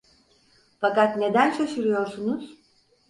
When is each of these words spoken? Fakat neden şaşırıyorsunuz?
Fakat 0.79 1.17
neden 1.17 1.51
şaşırıyorsunuz? 1.51 2.55